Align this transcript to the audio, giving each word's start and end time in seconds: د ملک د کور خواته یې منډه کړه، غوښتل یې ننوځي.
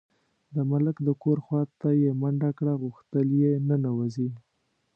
د 0.55 0.57
ملک 0.71 0.95
د 1.07 1.09
کور 1.23 1.37
خواته 1.45 1.89
یې 2.01 2.11
منډه 2.21 2.49
کړه، 2.57 2.73
غوښتل 2.83 3.27
یې 3.41 3.51
ننوځي. 3.67 4.29